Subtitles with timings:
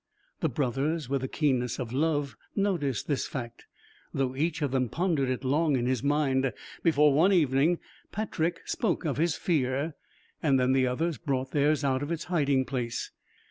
[0.39, 3.65] The brothers with the keenness of love noted this fact,
[4.11, 7.77] though each of them pondered it long in his mind before one evening
[8.11, 9.93] Patrick spoke of his fear,
[10.41, 13.11] and then the others brought theirs out of its hiding place.